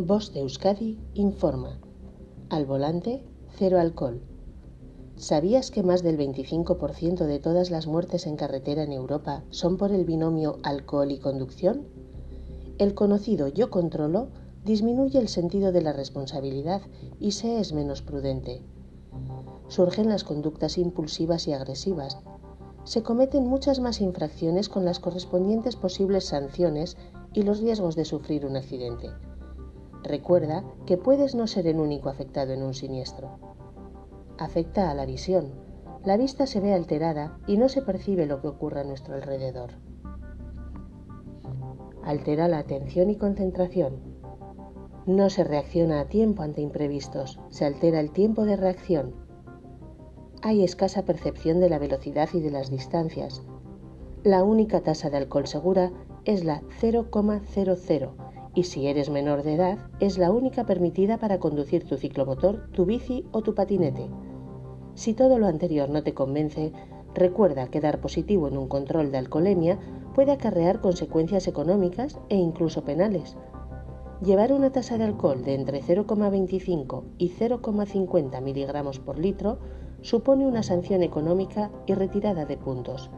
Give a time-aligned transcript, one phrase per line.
[0.00, 1.80] Voz de Euskadi informa.
[2.50, 3.24] Al volante,
[3.56, 4.22] cero alcohol.
[5.16, 9.90] ¿Sabías que más del 25% de todas las muertes en carretera en Europa son por
[9.90, 11.88] el binomio alcohol y conducción?
[12.78, 14.28] El conocido yo controlo
[14.64, 16.80] disminuye el sentido de la responsabilidad
[17.18, 18.62] y se es menos prudente.
[19.66, 22.18] Surgen las conductas impulsivas y agresivas.
[22.84, 26.96] Se cometen muchas más infracciones con las correspondientes posibles sanciones
[27.34, 29.10] y los riesgos de sufrir un accidente.
[30.02, 33.38] Recuerda que puedes no ser el único afectado en un siniestro.
[34.38, 35.52] Afecta a la visión.
[36.04, 39.70] La vista se ve alterada y no se percibe lo que ocurre a nuestro alrededor.
[42.04, 43.96] Altera la atención y concentración.
[45.06, 49.14] No se reacciona a tiempo ante imprevistos, se altera el tiempo de reacción.
[50.42, 53.42] Hay escasa percepción de la velocidad y de las distancias.
[54.22, 55.90] La única tasa de alcohol segura
[56.24, 61.84] es la 0,00 y si eres menor de edad es la única permitida para conducir
[61.84, 64.08] tu ciclomotor, tu bici o tu patinete.
[64.94, 66.72] Si todo lo anterior no te convence,
[67.14, 69.78] recuerda que dar positivo en un control de alcoholemia
[70.14, 73.36] puede acarrear consecuencias económicas e incluso penales
[74.20, 79.60] Llevar una tasa de alcohol de entre 0,25 y 0,50 miligramos por litro
[80.00, 83.12] supone una sanción económica y retirada de puntos.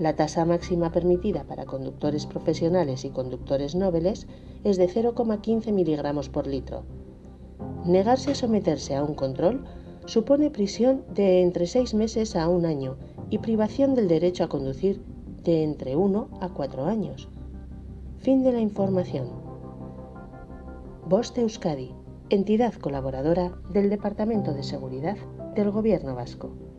[0.00, 4.26] La tasa máxima permitida para conductores profesionales y conductores nobles
[4.64, 6.84] es de 0,15 miligramos por litro.
[7.84, 9.62] Negarse a someterse a un control
[10.06, 12.96] supone prisión de entre seis meses a un año
[13.28, 15.02] y privación del derecho a conducir
[15.44, 17.28] de entre 1 a 4 años.
[18.16, 19.28] Fin de la información.
[21.06, 21.94] Voz de Euskadi,
[22.30, 25.18] entidad colaboradora del Departamento de Seguridad
[25.54, 26.69] del Gobierno Vasco.